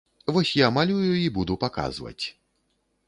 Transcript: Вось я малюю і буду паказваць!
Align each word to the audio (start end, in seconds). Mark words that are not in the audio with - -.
Вось 0.35 0.53
я 0.59 0.69
малюю 0.77 1.11
і 1.25 1.29
буду 1.37 1.59
паказваць! 1.65 2.25